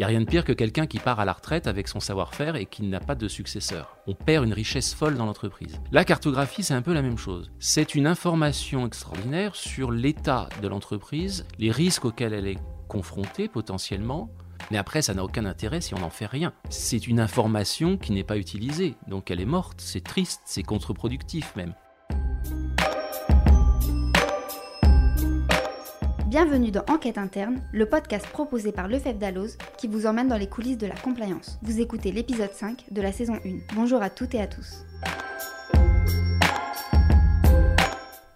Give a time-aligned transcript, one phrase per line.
[0.00, 2.00] Il n'y a rien de pire que quelqu'un qui part à la retraite avec son
[2.00, 3.98] savoir-faire et qui n'a pas de successeur.
[4.06, 5.78] On perd une richesse folle dans l'entreprise.
[5.92, 7.52] La cartographie, c'est un peu la même chose.
[7.58, 12.58] C'est une information extraordinaire sur l'état de l'entreprise, les risques auxquels elle est
[12.88, 14.30] confrontée potentiellement,
[14.70, 16.54] mais après, ça n'a aucun intérêt si on n'en fait rien.
[16.70, 21.54] C'est une information qui n'est pas utilisée, donc elle est morte, c'est triste, c'est contre-productif
[21.56, 21.74] même.
[26.30, 30.46] Bienvenue dans Enquête interne, le podcast proposé par Lefebvre Dalloz qui vous emmène dans les
[30.46, 31.58] coulisses de la compliance.
[31.60, 33.74] Vous écoutez l'épisode 5 de la saison 1.
[33.74, 34.84] Bonjour à toutes et à tous.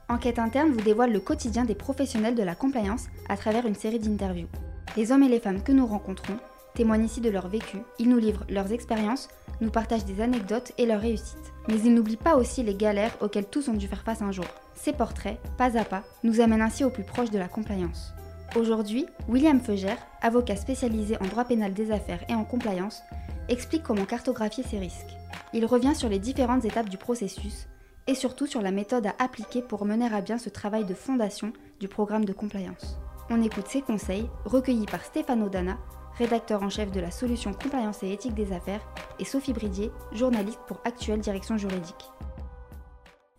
[0.08, 4.00] Enquête interne vous dévoile le quotidien des professionnels de la compliance à travers une série
[4.00, 4.48] d'interviews.
[4.96, 6.38] Les hommes et les femmes que nous rencontrons
[6.74, 9.28] témoignent ici de leur vécu, ils nous livrent leurs expériences,
[9.60, 11.52] nous partagent des anecdotes et leurs réussites.
[11.68, 14.46] Mais ils n'oublient pas aussi les galères auxquelles tous ont dû faire face un jour.
[14.74, 18.12] Ces portraits, pas à pas, nous amènent ainsi au plus proche de la compliance.
[18.56, 23.02] Aujourd'hui, William Feugère, avocat spécialisé en droit pénal des affaires et en compliance,
[23.48, 25.16] explique comment cartographier ces risques.
[25.52, 27.66] Il revient sur les différentes étapes du processus
[28.06, 31.52] et surtout sur la méthode à appliquer pour mener à bien ce travail de fondation
[31.80, 32.98] du programme de compliance.
[33.30, 35.78] On écoute ses conseils, recueillis par Stéphano Dana,
[36.18, 38.86] rédacteur en chef de la solution compliance et éthique des affaires,
[39.18, 42.10] et Sophie Bridier, journaliste pour Actuelle Direction Juridique.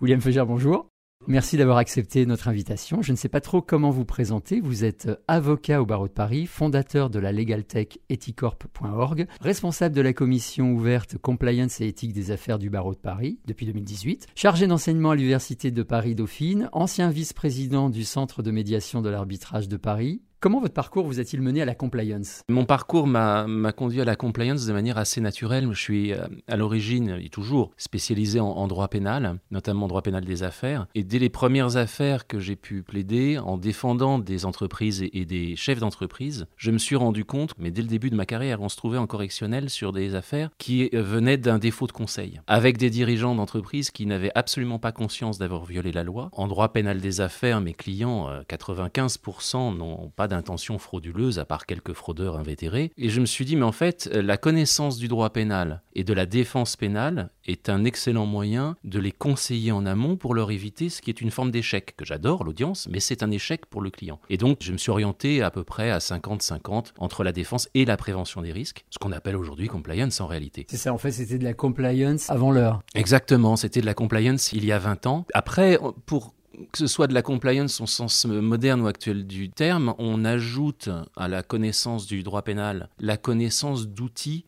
[0.01, 0.87] William Feugère, bonjour.
[1.27, 3.01] Merci d'avoir accepté notre invitation.
[3.01, 4.61] Je ne sais pas trop comment vous présenter.
[4.61, 10.13] Vous êtes avocat au barreau de Paris, fondateur de la LegalTech Ethicorp.org, responsable de la
[10.13, 15.11] commission ouverte Compliance et éthique des affaires du barreau de Paris depuis 2018, chargé d'enseignement
[15.11, 20.61] à l'Université de Paris-Dauphine, ancien vice-président du Centre de médiation de l'arbitrage de Paris, Comment
[20.61, 22.43] votre parcours vous a-t-il mené à la compliance?
[22.49, 25.67] Mon parcours m'a conduit à la compliance de manière assez naturelle.
[25.71, 30.43] Je suis euh, à l'origine et toujours spécialisé en, droit pénal, notamment droit pénal des
[30.43, 30.85] affaires.
[30.93, 35.55] Et dès les premières affaires que j'ai pu plaider, en défendant des entreprises et, des
[35.55, 38.69] chefs d'entreprise, je me suis rendu compte, mais dès le début de ma carrière, on
[38.69, 42.77] se trouvait en correctionnel sur des affaires qui euh, venaient d'un défaut de conseil, avec
[42.77, 46.29] des dirigeants d'entreprise qui n'avaient absolument pas conscience d'avoir violé la loi.
[46.33, 51.65] En droit pénal des affaires, mes clients, 95% euh, n'ont pas d'intention frauduleuse, à part
[51.65, 52.91] quelques fraudeurs invétérés.
[52.97, 56.13] Et je me suis dit, mais en fait, la connaissance du droit pénal et de
[56.13, 60.89] la défense pénale est un excellent moyen de les conseiller en amont pour leur éviter
[60.89, 63.89] ce qui est une forme d'échec, que j'adore, l'audience, mais c'est un échec pour le
[63.89, 64.19] client.
[64.29, 67.85] Et donc, je me suis orienté à peu près à 50-50 entre la défense et
[67.85, 70.65] la prévention des risques, ce qu'on appelle aujourd'hui compliance en réalité.
[70.69, 72.81] C'est ça, en fait, c'était de la compliance avant l'heure.
[72.93, 75.25] Exactement, c'était de la compliance il y a 20 ans.
[75.33, 76.33] Après, pour
[76.71, 80.89] que ce soit de la compliance au sens moderne ou actuel du terme, on ajoute
[81.15, 84.45] à la connaissance du droit pénal la connaissance d'outils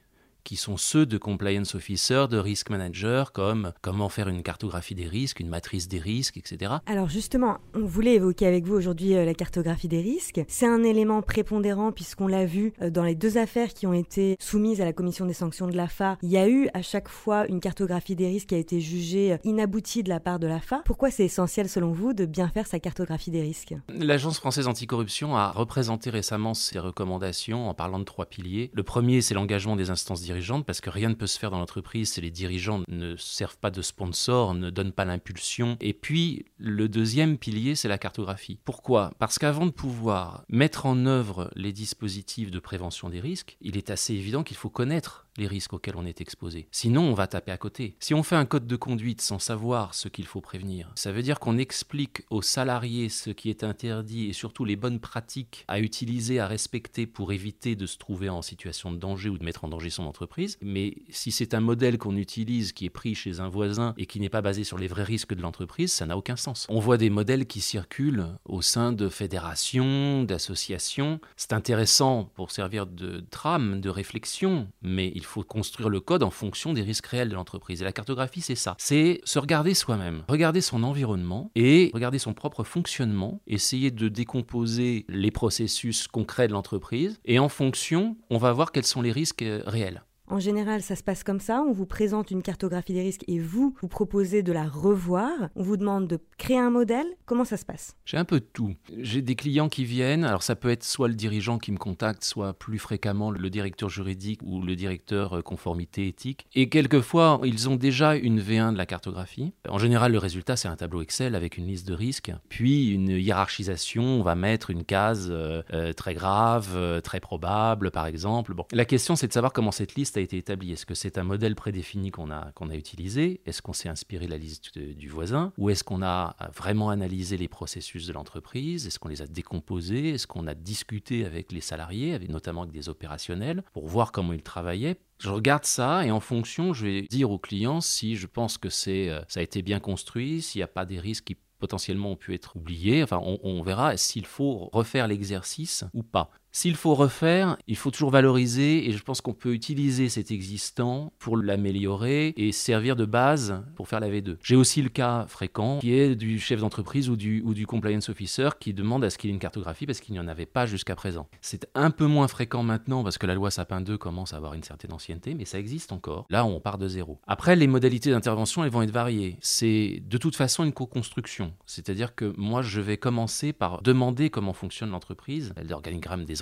[0.47, 5.05] qui sont ceux de compliance officer, de risk manager, comme comment faire une cartographie des
[5.05, 6.75] risques, une matrice des risques, etc.
[6.85, 10.39] Alors justement, on voulait évoquer avec vous aujourd'hui euh, la cartographie des risques.
[10.47, 14.37] C'est un élément prépondérant puisqu'on l'a vu euh, dans les deux affaires qui ont été
[14.39, 16.17] soumises à la commission des sanctions de l'AFA.
[16.21, 19.33] Il y a eu à chaque fois une cartographie des risques qui a été jugée
[19.33, 20.81] euh, inaboutie de la part de l'AFA.
[20.85, 23.75] Pourquoi c'est essentiel selon vous de bien faire sa cartographie des risques?
[23.89, 28.71] L'Agence française anticorruption a représenté récemment ses recommandations en parlant de trois piliers.
[28.73, 31.59] Le premier, c'est l'engagement des instances dirigeantes parce que rien ne peut se faire dans
[31.59, 35.77] l'entreprise si les dirigeants ne servent pas de sponsor, ne donnent pas l'impulsion.
[35.81, 38.59] Et puis, le deuxième pilier, c'est la cartographie.
[38.63, 39.11] Pourquoi?
[39.19, 43.89] Parce qu'avant de pouvoir mettre en œuvre les dispositifs de prévention des risques, il est
[43.89, 46.67] assez évident qu'il faut connaître les risques auxquels on est exposé.
[46.71, 47.95] Sinon, on va taper à côté.
[47.99, 51.21] Si on fait un code de conduite sans savoir ce qu'il faut prévenir, ça veut
[51.21, 55.79] dire qu'on explique aux salariés ce qui est interdit et surtout les bonnes pratiques à
[55.79, 59.65] utiliser, à respecter pour éviter de se trouver en situation de danger ou de mettre
[59.65, 60.57] en danger son entreprise.
[60.61, 64.19] Mais si c'est un modèle qu'on utilise qui est pris chez un voisin et qui
[64.19, 66.65] n'est pas basé sur les vrais risques de l'entreprise, ça n'a aucun sens.
[66.69, 71.19] On voit des modèles qui circulent au sein de fédérations, d'associations.
[71.35, 76.29] C'est intéressant pour servir de trame, de réflexion, mais il faut construire le code en
[76.29, 77.81] fonction des risques réels de l'entreprise.
[77.81, 78.75] Et la cartographie, c'est ça.
[78.77, 85.05] C'est se regarder soi-même, regarder son environnement et regarder son propre fonctionnement, essayer de décomposer
[85.09, 87.19] les processus concrets de l'entreprise.
[87.25, 90.03] Et en fonction, on va voir quels sont les risques euh, réels.
[90.29, 91.63] En général, ça se passe comme ça.
[91.65, 95.31] On vous présente une cartographie des risques et vous, vous proposez de la revoir.
[95.55, 97.05] On vous demande de créer un modèle.
[97.25, 97.95] Comment ça se passe?
[98.03, 98.75] J'ai un peu de tout.
[98.97, 100.25] J'ai des clients qui viennent.
[100.25, 103.87] Alors ça peut être soit le dirigeant qui me contacte, soit plus fréquemment le directeur
[103.87, 106.45] juridique ou le directeur euh, conformité éthique.
[106.55, 109.53] Et quelquefois, ils ont déjà une V1 de la cartographie.
[109.69, 112.33] En général, le résultat, c'est un tableau Excel avec une liste de risques.
[112.49, 114.03] Puis une hiérarchisation.
[114.03, 118.53] On va mettre une case euh, euh, très grave, très probable, par exemple.
[118.53, 118.65] Bon.
[118.73, 121.55] La question, c'est de savoir comment cette liste été établie Est-ce que c'est un modèle
[121.55, 123.41] prédéfini qu'on a, qu'on a utilisé?
[123.45, 125.53] Est-ce qu'on s'est inspiré de la liste du voisin?
[125.57, 128.87] Ou est-ce qu'on a vraiment analysé les processus de l'entreprise?
[128.87, 130.09] Est-ce qu'on les a décomposés?
[130.09, 134.43] Est-ce qu'on a discuté avec les salariés, notamment avec des opérationnels, pour voir comment ils
[134.43, 134.97] travaillaient?
[135.19, 138.69] Je regarde ça et en fonction, je vais dire au client si je pense que
[138.69, 142.11] c'est, euh, ça a été bien construit, s'il n'y a pas des risques qui potentiellement
[142.11, 143.01] ont pu être oubliés.
[143.01, 146.29] Enfin, on verra s'il faut refaire l'exercice ou pas.
[146.57, 151.13] S'il faut refaire, il faut toujours valoriser et je pense qu'on peut utiliser cet existant
[151.19, 154.37] pour l'améliorer et servir de base pour faire la V2.
[154.41, 158.09] J'ai aussi le cas fréquent qui est du chef d'entreprise ou du, ou du compliance
[158.09, 160.47] officer qui demande à ce qu'il y ait une cartographie parce qu'il n'y en avait
[160.47, 161.27] pas jusqu'à présent.
[161.41, 164.55] C'est un peu moins fréquent maintenant parce que la loi Sapin 2 commence à avoir
[164.55, 166.25] une certaine ancienneté, mais ça existe encore.
[166.31, 167.19] Là, on part de zéro.
[167.27, 169.37] Après, les modalités d'intervention, elles vont être variées.
[169.41, 171.53] C'est de toute façon une co-construction.
[171.67, 176.41] C'est-à-dire que moi, je vais commencer par demander comment fonctionne l'entreprise, l'organigramme des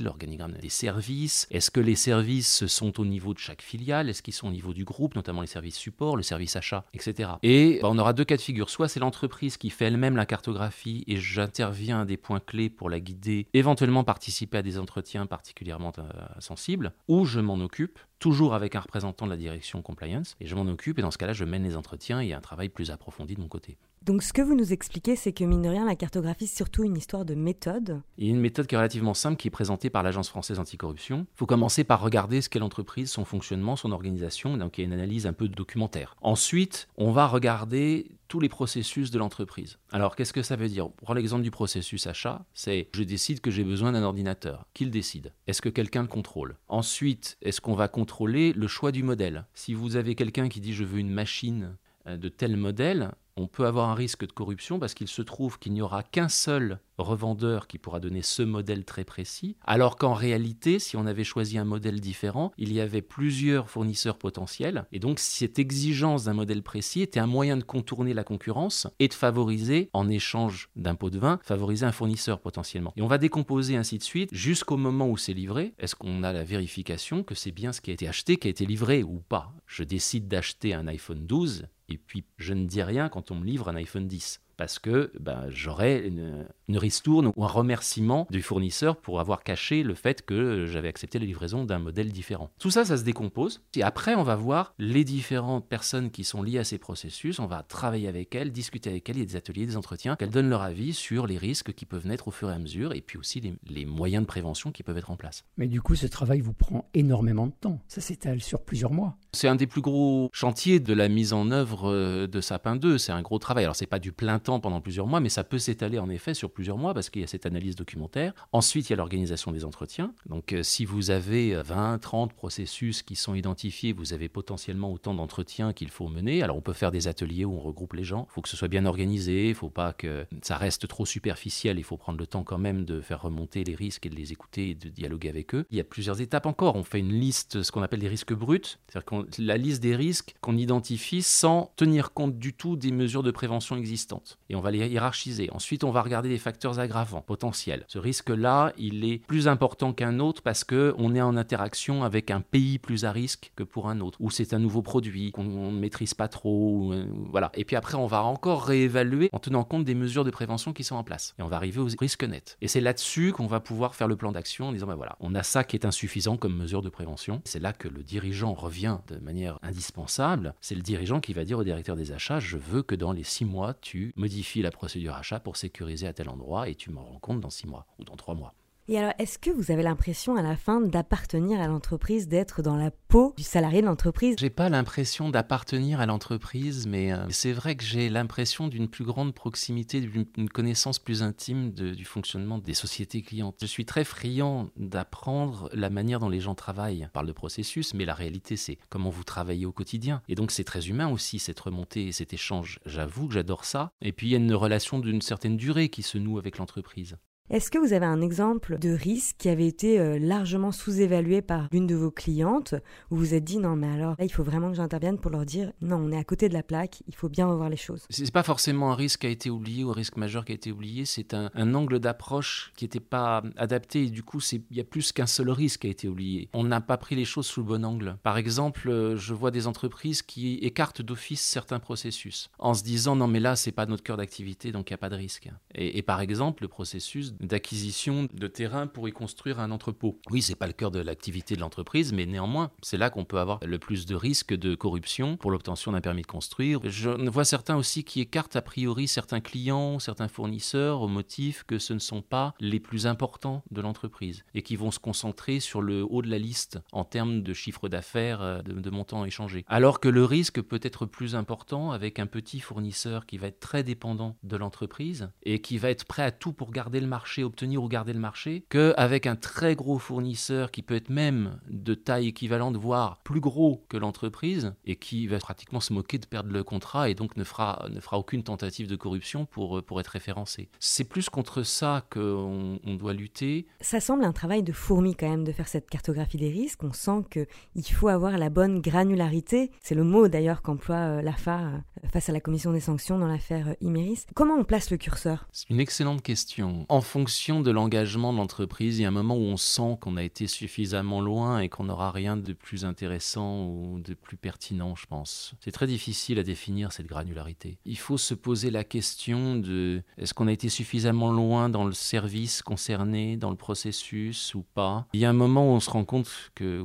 [0.00, 1.46] l'organigramme des services.
[1.50, 4.08] Est-ce que les services sont au niveau de chaque filiale?
[4.08, 7.30] Est-ce qu'ils sont au niveau du groupe, notamment les services support, le service achat, etc.
[7.42, 8.70] Et bah, on aura deux cas de figure.
[8.70, 12.90] Soit c'est l'entreprise qui fait elle-même la cartographie et j'interviens à des points clés pour
[12.90, 16.02] la guider, éventuellement participer à des entretiens particulièrement euh,
[16.38, 20.54] sensibles, ou je m'en occupe toujours avec un représentant de la direction compliance, et je
[20.54, 23.34] m'en occupe, et dans ce cas-là, je mène les entretiens et un travail plus approfondi
[23.34, 23.76] de mon côté.
[24.04, 26.84] Donc ce que vous nous expliquez, c'est que mine de rien, la cartographie, c'est surtout
[26.84, 28.02] une histoire de méthode.
[28.20, 31.26] A une méthode qui est relativement simple, qui est présentée par l'Agence française anticorruption.
[31.26, 34.84] Il faut commencer par regarder ce qu'est l'entreprise, son fonctionnement, son organisation, donc il y
[34.84, 36.16] a une analyse un peu documentaire.
[36.20, 39.78] Ensuite, on va regarder tous les processus de l'entreprise.
[39.90, 40.90] Alors, qu'est-ce que ça veut dire?
[40.90, 44.66] Pour l'exemple du processus achat, c'est je décide que j'ai besoin d'un ordinateur.
[44.74, 46.58] Qui le décide Est-ce que quelqu'un le contrôle?
[46.68, 49.46] Ensuite, est-ce qu'on va contrôler le choix du modèle?
[49.54, 53.46] Si vous avez quelqu'un qui dit je veux une machine euh, de tel modèle, on
[53.46, 56.78] peut avoir un risque de corruption parce qu'il se trouve qu'il n'y aura qu'un seul
[56.98, 61.58] revendeur qui pourra donner ce modèle très précis, alors qu'en réalité, si on avait choisi
[61.58, 66.62] un modèle différent, il y avait plusieurs fournisseurs potentiels, et donc cette exigence d'un modèle
[66.62, 71.10] précis était un moyen de contourner la concurrence et de favoriser, en échange d'un pot
[71.10, 72.92] de vin, favoriser un fournisseur potentiellement.
[72.96, 75.74] Et on va décomposer ainsi de suite jusqu'au moment où c'est livré.
[75.78, 78.50] Est-ce qu'on a la vérification que c'est bien ce qui a été acheté, qui a
[78.50, 79.52] été livré ou pas?
[79.66, 83.44] Je décide d'acheter un iPhone 12, et puis je ne dis rien quand on me
[83.44, 88.42] livre un iPhone 10 parce que ben, j'aurais une, une, ristourne ou un remerciement du
[88.42, 92.50] fournisseur pour avoir caché le fait que j'avais accepté la livraison d'un modèle différent.
[92.58, 93.62] Tout ça, ça se décompose.
[93.76, 97.38] Et après, on va voir les différentes personnes qui sont liées à ces processus.
[97.38, 99.16] On va travailler avec elles, discuter avec elles.
[99.16, 101.86] Il y a des ateliers, des entretiens, qu'elles donnent leur avis sur les risques qui
[101.86, 104.72] peuvent naître au fur et à mesure et puis aussi les, les moyens de prévention
[104.72, 105.44] qui peuvent être en place.
[105.56, 107.80] Mais du coup, ce travail vous prend énormément de temps.
[107.88, 109.16] Ça s'étale sur plusieurs mois.
[109.32, 112.98] C'est un des plus gros chantiers de la mise en œuvre euh, de Sapin 2.
[112.98, 113.64] C'est un gros travail.
[113.64, 116.34] Alors, c'est pas du plein temps pendant plusieurs mois, mais ça peut s'étaler en effet
[116.34, 118.32] sur plusieurs mois parce qu'il y a cette analyse documentaire.
[118.52, 120.14] Ensuite, il y a l'organisation des entretiens.
[120.26, 125.14] Donc, euh, si vous avez 20, 30 processus qui sont identifiés, vous avez potentiellement autant
[125.14, 126.42] d'entretiens qu'il faut mener.
[126.42, 128.26] Alors, on peut faire des ateliers où on regroupe les gens.
[128.30, 129.46] Il faut que ce soit bien organisé.
[129.46, 131.78] Il ne faut pas que ça reste trop superficiel.
[131.78, 134.32] Il faut prendre le temps quand même de faire remonter les risques et de les
[134.32, 135.66] écouter et de dialoguer avec eux.
[135.70, 136.76] Il y a plusieurs étapes encore.
[136.76, 140.34] On fait une liste, ce qu'on appelle des risques bruts, c'est-à-dire la liste des risques
[140.40, 144.33] qu'on identifie sans tenir compte du tout des mesures de prévention existantes.
[144.50, 145.48] Et on va les hiérarchiser.
[145.52, 147.84] Ensuite, on va regarder les facteurs aggravants potentiels.
[147.88, 152.30] Ce risque-là, il est plus important qu'un autre parce que on est en interaction avec
[152.30, 155.44] un pays plus à risque que pour un autre, ou c'est un nouveau produit qu'on
[155.44, 156.92] ne maîtrise pas trop.
[156.92, 157.50] Euh, voilà.
[157.54, 160.84] Et puis après, on va encore réévaluer en tenant compte des mesures de prévention qui
[160.84, 161.34] sont en place.
[161.38, 162.56] Et on va arriver aux risques nets.
[162.60, 165.34] Et c'est là-dessus qu'on va pouvoir faire le plan d'action en disant, ben voilà, on
[165.34, 167.40] a ça qui est insuffisant comme mesure de prévention.
[167.44, 170.54] C'est là que le dirigeant revient de manière indispensable.
[170.60, 173.24] C'est le dirigeant qui va dire au directeur des achats, je veux que dans les
[173.24, 177.04] six mois, tu modifies la procédure achat pour sécuriser à tel endroit et tu m'en
[177.04, 178.54] rends compte dans six mois ou dans trois mois.
[178.86, 182.76] Et alors, est-ce que vous avez l'impression à la fin d'appartenir à l'entreprise, d'être dans
[182.76, 184.36] la peau du salarié de l'entreprise?
[184.38, 189.06] J'ai pas l'impression d'appartenir à l'entreprise, mais euh, c'est vrai que j'ai l'impression d'une plus
[189.06, 193.56] grande proximité, d'une connaissance plus intime du fonctionnement des sociétés clientes.
[193.62, 197.06] Je suis très friand d'apprendre la manière dont les gens travaillent.
[197.06, 200.20] On parle de processus, mais la réalité, c'est comment vous travaillez au quotidien.
[200.28, 202.80] Et donc, c'est très humain aussi, cette remontée, cet échange.
[202.84, 203.92] J'avoue que j'adore ça.
[204.02, 207.16] Et puis, il y a une relation d'une certaine durée qui se noue avec l'entreprise.
[207.50, 211.68] Est-ce que vous avez un exemple de risque qui avait été euh, largement sous-évalué par
[211.72, 212.74] l'une de vos clientes
[213.10, 215.30] où vous vous êtes dit non mais alors là il faut vraiment que j'intervienne pour
[215.30, 217.76] leur dire non on est à côté de la plaque, il faut bien revoir les
[217.76, 218.06] choses.
[218.08, 220.54] C'est pas forcément un risque qui a été oublié ou un risque majeur qui a
[220.54, 224.80] été oublié, c'est un, angle d'approche qui n'était pas adapté et du coup il y
[224.80, 226.48] a plus qu'un seul risque qui a été oublié.
[226.54, 228.16] On n'a pas pris les choses sous le bon angle.
[228.22, 233.16] Par exemple, euh, je vois des entreprises qui écartent d'office certains processus en se disant
[233.16, 235.50] non mais là c'est pas notre cœur d'activité donc il n'y a pas de risque.
[235.74, 240.20] Et, et par exemple le processus d'acquisition de terrain pour y construire un entrepôt.
[240.30, 243.38] Oui, c'est pas le cœur de l'activité de l'entreprise, mais néanmoins, c'est là qu'on peut
[243.38, 246.80] avoir le plus de risques de corruption pour l'obtention d'un permis de construire.
[246.84, 251.78] Je vois certains aussi qui écartent a priori certains clients, certains fournisseurs au motif que
[251.78, 255.80] ce ne sont pas les plus importants de l'entreprise et qui vont se concentrer sur
[255.80, 259.64] le haut de la liste en termes de chiffre d'affaires, euh, de, de montants échangés.
[259.68, 263.60] Alors que le risque peut être plus important avec un petit fournisseur qui va être
[263.60, 267.23] très dépendant de l'entreprise et qui va être prêt à tout pour garder le marché,
[267.42, 271.94] obtenir ou garder le marché, qu'avec un très gros fournisseur qui peut être même de
[271.94, 276.52] taille équivalente, voire plus gros que l'entreprise, et qui va pratiquement se moquer de perdre
[276.52, 280.08] le contrat et donc ne fera, ne fera aucune tentative de corruption pour, pour être
[280.08, 280.68] référencé.
[280.78, 283.66] C'est plus contre ça qu'on on doit lutter.
[283.80, 286.82] Ça semble un travail de fourmi quand même de faire cette cartographie des risques.
[286.84, 289.70] On sent qu'il faut avoir la bonne granularité.
[289.82, 291.78] C'est le mot d'ailleurs qu'emploie euh, l'AFA euh,
[292.12, 294.24] face à la commission des sanctions dans l'affaire euh, Imeris.
[294.34, 295.48] Comment on place le curseur?
[295.52, 296.86] C'est une excellente question.
[296.88, 300.16] En fonction de l'engagement de l'entreprise, il y a un moment où on sent qu'on
[300.16, 304.96] a été suffisamment loin et qu'on n'aura rien de plus intéressant ou de plus pertinent,
[304.96, 305.54] je pense.
[305.60, 307.78] C'est très difficile à définir cette granularité.
[307.84, 311.92] Il faut se poser la question de est-ce qu'on a été suffisamment loin dans le
[311.92, 315.06] service concerné, dans le processus ou pas?
[315.12, 316.82] Il y a un moment où on se rend compte que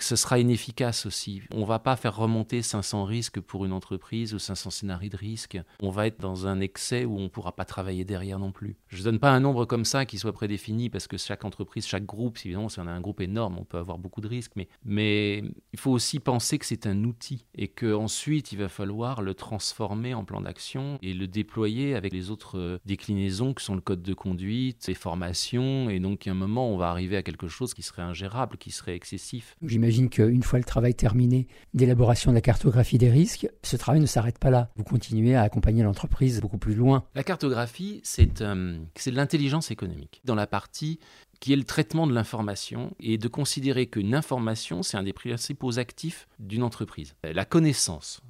[0.00, 1.42] ce sera inefficace aussi.
[1.52, 5.58] On va pas faire remonter 500 risques pour une entreprise ou 500 scénarios de risques.
[5.80, 8.76] On va être dans un excès où on pourra pas travailler derrière non plus.
[8.88, 12.04] Je donne pas un nombre comme ça qui soit prédéfini parce que chaque entreprise, chaque
[12.04, 14.52] groupe, évidemment, si on a un groupe énorme, on peut avoir beaucoup de risques.
[14.56, 19.22] Mais, mais il faut aussi penser que c'est un outil et qu'ensuite il va falloir
[19.22, 23.74] le transformer en plan d'action et le déployer avec les autres euh, déclinaisons que sont
[23.74, 25.90] le code de conduite, les formations.
[25.90, 28.70] Et donc, à un moment, on va arriver à quelque chose qui serait ingérable, qui
[28.70, 29.56] serait excessif.
[29.76, 34.06] J'imagine qu'une fois le travail terminé d'élaboration de la cartographie des risques, ce travail ne
[34.06, 34.70] s'arrête pas là.
[34.76, 37.04] Vous continuez à accompagner l'entreprise beaucoup plus loin.
[37.14, 40.22] La cartographie, c'est euh, de l'intelligence économique.
[40.24, 40.98] Dans la partie
[41.40, 45.78] qui est le traitement de l'information et de considérer qu'une information, c'est un des principaux
[45.78, 47.14] actifs d'une entreprise.
[47.22, 48.20] La connaissance,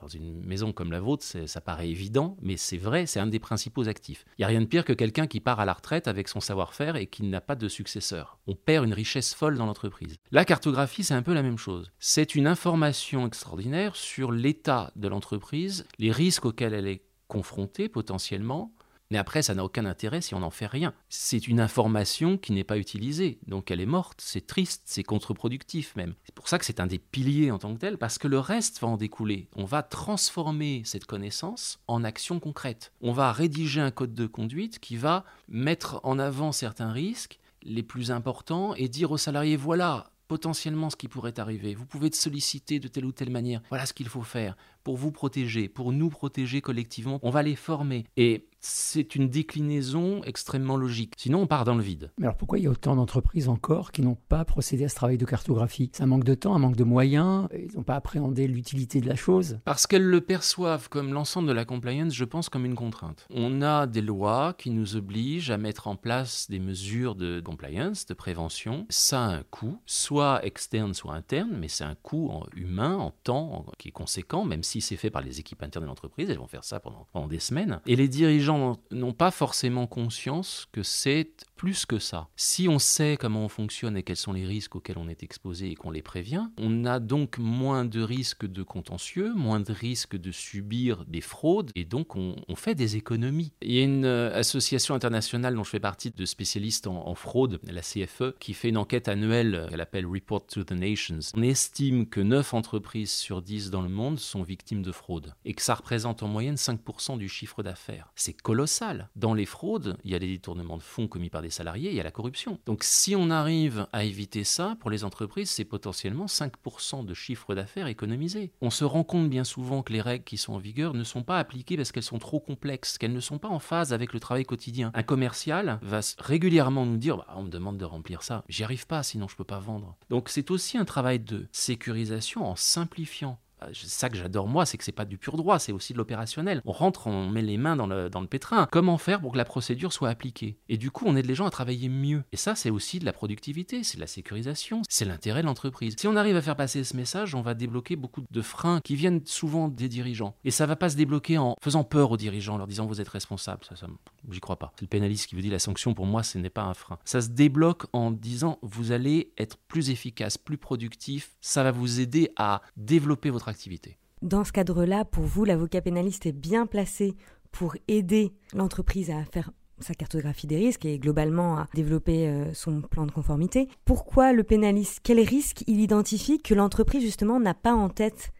[0.00, 3.38] dans une maison comme la vôtre, ça paraît évident, mais c'est vrai, c'est un des
[3.38, 4.24] principaux actifs.
[4.38, 6.40] Il n'y a rien de pire que quelqu'un qui part à la retraite avec son
[6.40, 8.38] savoir-faire et qui n'a pas de successeur.
[8.46, 10.16] On perd une richesse folle dans l'entreprise.
[10.30, 11.90] La cartographie, c'est un peu la même chose.
[11.98, 18.72] C'est une information extraordinaire sur l'état de l'entreprise, les risques auxquels elle est confrontée potentiellement,
[19.10, 20.94] mais après, ça n'a aucun intérêt si on n'en fait rien.
[21.08, 25.94] C'est une information qui n'est pas utilisée, donc elle est morte, c'est triste, c'est contre-productif
[25.96, 26.14] même.
[26.24, 28.38] C'est pour ça que c'est un des piliers en tant que tel, parce que le
[28.38, 29.48] reste va en découler.
[29.56, 32.92] On va transformer cette connaissance en action concrète.
[33.00, 37.82] On va rédiger un code de conduite qui va mettre en avant certains risques les
[37.82, 41.74] plus importants et dire aux salariés, voilà, potentiellement ce qui pourrait arriver.
[41.74, 43.60] Vous pouvez te solliciter de telle ou telle manière.
[43.68, 47.18] Voilà ce qu'il faut faire pour vous protéger, pour nous protéger collectivement.
[47.22, 48.04] On va les former.
[48.16, 51.14] Et c'est une déclinaison extrêmement logique.
[51.16, 52.10] Sinon, on part dans le vide.
[52.18, 54.94] Mais alors pourquoi il y a autant d'entreprises encore qui n'ont pas procédé à ce
[54.96, 55.90] travail de cartographie?
[55.92, 59.08] C'est un manque de temps, un manque de moyens Ils n'ont pas appréhendé l'utilité de
[59.08, 59.58] la chose?
[59.64, 63.26] Parce qu'elles le perçoivent comme l'ensemble de la compliance, je pense, comme une contrainte.
[63.30, 68.06] On a des lois qui nous obligent à mettre en place des mesures de compliance,
[68.06, 68.86] de prévention.
[68.88, 73.12] Ça a un coût, soit externe, soit interne, mais c'est un coût en humain, en
[73.22, 76.30] temps, qui est conséquent, même si c'est fait par les équipes internes de l'entreprise.
[76.30, 77.80] Elles vont faire ça pendant, pendant des semaines.
[77.86, 78.55] Et les dirigeants
[78.90, 82.28] n'ont pas forcément conscience que c'est plus que ça.
[82.36, 85.70] Si on sait comment on fonctionne et quels sont les risques auxquels on est exposé
[85.70, 90.16] et qu'on les prévient, on a donc moins de risques de contentieux, moins de risques
[90.16, 93.52] de subir des fraudes et donc on, fait des économies.
[93.60, 97.60] Il y a une euh, association internationale dont je fais partie de spécialistes en, fraude,
[97.64, 101.20] la CFE, qui fait une enquête annuelle qu'elle appelle Report to the Nations.
[101.34, 105.52] On estime que 9 entreprises sur 10 dans le monde sont victimes de fraude et
[105.52, 108.10] que ça représente en moyenne 5% du chiffre d'affaires.
[108.14, 109.10] C'est colossal.
[109.16, 111.96] Dans les fraudes, il y a les détournements de fonds commis par des salariés, il
[111.96, 112.58] y a la corruption.
[112.66, 117.54] Donc si on arrive à éviter ça, pour les entreprises, c'est potentiellement 5% de chiffre
[117.54, 118.52] d'affaires économisé.
[118.60, 121.22] On se rend compte bien souvent que les règles qui sont en vigueur ne sont
[121.22, 124.20] pas appliquées parce qu'elles sont trop complexes, qu'elles ne sont pas en phase avec le
[124.20, 124.90] travail quotidien.
[124.94, 128.86] Un commercial va régulièrement nous dire bah, on me demande de remplir ça, j'y arrive
[128.86, 129.96] pas sinon je peux pas vendre.
[130.10, 133.38] Donc c'est aussi un travail de sécurisation en simplifiant
[133.74, 136.62] ça que j'adore moi, c'est que c'est pas du pur droit, c'est aussi de l'opérationnel.
[136.64, 138.68] On rentre, on met les mains dans le, dans le pétrin.
[138.70, 140.58] Comment faire pour que la procédure soit appliquée?
[140.68, 142.22] Et du coup, on aide les gens à travailler mieux.
[142.32, 145.94] Et ça, c'est aussi de la productivité, c'est de la sécurisation, c'est l'intérêt de l'entreprise.
[145.98, 148.96] Si on arrive à faire passer ce message, on va débloquer beaucoup de freins qui
[148.96, 150.34] viennent souvent des dirigeants.
[150.44, 153.00] Et ça va pas se débloquer en faisant peur aux dirigeants, en leur disant vous
[153.00, 153.64] êtes responsable.
[153.64, 153.86] Ça, ça
[154.30, 154.72] j'y crois pas.
[154.76, 156.98] C'est le pénaliste qui vous dit la sanction pour moi, ce n'est pas un frein.
[157.04, 161.36] Ça se débloque en disant vous allez être plus efficace, plus productif.
[161.40, 163.96] Ça va vous aider à développer votre activité.
[164.20, 167.16] Dans ce cadre-là, pour vous, l'avocat pénaliste est bien placé
[167.52, 172.82] pour aider l'entreprise à faire sa cartographie des risques et globalement à développer euh, son
[172.82, 173.68] plan de conformité.
[173.84, 175.00] Pourquoi le pénaliste?
[175.02, 178.32] Quels risques il identifie que l'entreprise justement n'a pas en tête?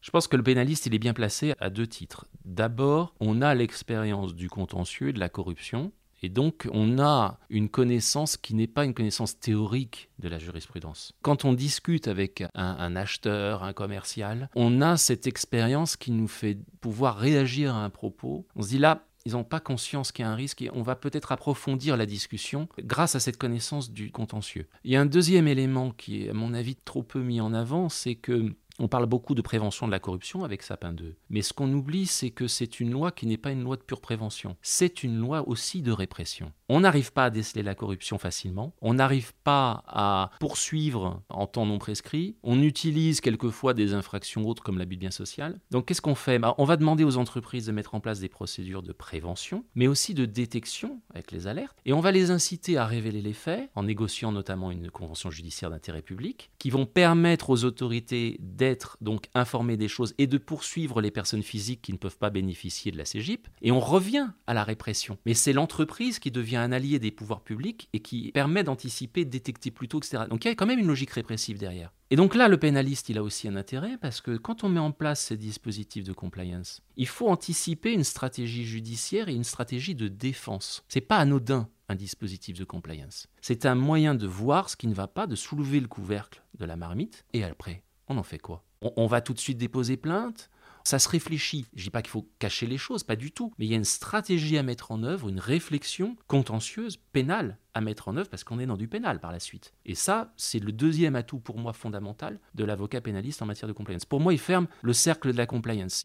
[0.00, 2.26] Je pense que le pénaliste, il est bien placé à deux titres.
[2.44, 7.68] D'abord, on a l'expérience du contentieux et de la corruption, et donc, on a une
[7.68, 11.12] connaissance qui n'est pas une connaissance théorique de la jurisprudence.
[11.22, 16.58] Quand on discute avec un, acheteur, un commercial, on a cette expérience qui nous fait
[16.80, 18.46] pouvoir réagir à un propos.
[18.54, 20.82] On se dit là, ils n'ont pas conscience qu'il y a un risque et on
[20.82, 24.66] va peut-être approfondir la discussion grâce à cette connaissance du contentieux.
[24.84, 27.54] Il y a un deuxième élément qui est, à mon avis, trop peu mis en
[27.54, 31.14] avant, c'est que on parle beaucoup de prévention de la corruption avec Sapin 2.
[31.30, 33.82] Mais ce qu'on oublie, c'est que c'est une loi qui n'est pas une loi de
[33.82, 34.56] pure prévention.
[34.62, 36.52] C'est une loi aussi de répression.
[36.68, 38.74] On n'arrive pas à déceler la corruption facilement.
[38.80, 42.36] On n'arrive pas à poursuivre en temps non prescrit.
[42.42, 45.60] On utilise quelquefois des infractions autres comme l'abus de bien social.
[45.70, 46.38] Donc qu'est-ce qu'on fait?
[46.38, 49.86] Bah, On va demander aux entreprises de mettre en place des procédures de prévention, mais
[49.86, 51.76] aussi de détection avec les alertes.
[51.84, 55.70] Et on va les inciter à révéler les faits en négociant notamment une convention judiciaire
[55.70, 61.00] d'intérêt public qui vont permettre aux autorités d'être donc informés des choses et de poursuivre
[61.00, 63.48] les personnes physiques qui ne peuvent pas bénéficier de la CGIP.
[63.60, 65.18] Et on revient à la répression.
[65.26, 69.72] Mais c'est l'entreprise qui devient un allié des pouvoirs publics et qui permet d'anticiper, détecter
[69.72, 70.26] plus tôt, etc.
[70.30, 71.92] Donc il y a quand même une logique répressive derrière.
[72.12, 74.78] Et donc là, le pénaliste, il a aussi un intérêt parce que quand on met
[74.78, 79.96] en place ces dispositifs de compliance, il faut anticiper une stratégie judiciaire et une stratégie
[79.96, 80.84] de défense.
[80.86, 83.26] C'est pas anodin un dispositif de compliance.
[83.40, 86.64] C'est un moyen de voir ce qui ne va pas, de soulever le couvercle de
[86.64, 88.64] la marmite et après on en fait quoi?
[88.96, 90.50] On, va tout de suite déposer plainte?
[90.84, 91.66] Ça se réfléchit.
[91.74, 93.52] Je dis pas qu'il faut cacher les choses, pas du tout.
[93.56, 97.80] Mais il y a une stratégie à mettre en œuvre, une réflexion contentieuse, pénale à
[97.80, 99.72] mettre en œuvre parce qu'on est dans du pénal par la suite.
[99.86, 103.72] Et ça, c'est le deuxième atout pour moi fondamental de l'avocat pénaliste en matière de
[103.72, 104.04] compliance.
[104.04, 106.04] Pour moi, il ferme le cercle de la compliance.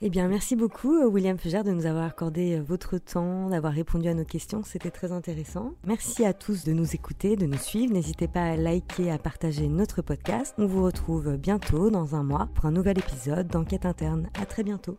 [0.00, 3.72] Eh bien, merci beaucoup, euh, William Feugère, de nous avoir accordé euh, votre temps, d'avoir
[3.72, 4.62] répondu à nos questions.
[4.62, 5.72] C'était très intéressant.
[5.84, 7.92] Merci à tous de nous écouter, de nous suivre.
[7.92, 10.54] N'hésitez pas à liker, à partager notre podcast.
[10.56, 14.30] On vous retrouve bientôt, dans un mois, pour un nouvel épisode d'Enquête interne.
[14.40, 14.96] À très bientôt.